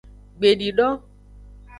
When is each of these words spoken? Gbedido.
Gbedido. 0.37 0.87